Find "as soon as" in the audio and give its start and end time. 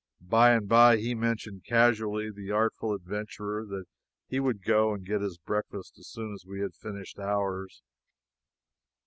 5.99-6.43